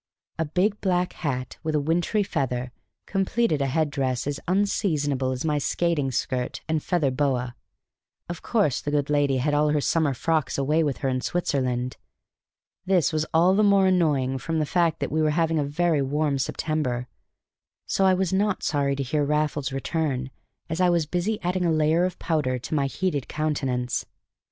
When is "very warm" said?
15.63-16.39